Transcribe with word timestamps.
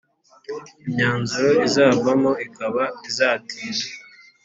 imyanzuro 0.85 1.49
izavamo 1.67 2.31
ikaba 2.45 2.83
itazatinda. 2.95 3.85